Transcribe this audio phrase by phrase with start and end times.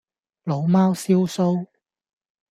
[0.45, 1.67] 老貓燒鬚